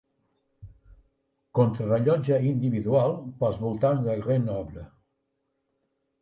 Contrarellotge 1.59 2.39
individual 2.53 3.13
pels 3.43 3.61
voltants 3.67 4.03
de 4.09 4.17
Grenoble. 4.25 4.87